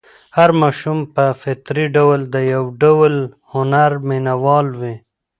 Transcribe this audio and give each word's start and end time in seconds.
هر 0.37 0.49
ماشوم 0.61 0.99
په 1.15 1.25
فطري 1.41 1.85
ډول 1.97 2.19
د 2.33 2.35
یو 2.53 2.63
ډول 2.83 3.13
هنر 3.53 3.91
مینه 4.07 4.33
وال 4.43 4.67
وي. 4.79 4.95